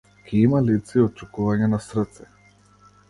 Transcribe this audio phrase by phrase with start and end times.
[0.29, 2.31] Ќе има лица и отчукувања на срце.